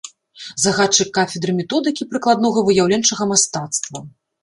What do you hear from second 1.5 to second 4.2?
методыкі прыкладнога выяўленчага мастацтва.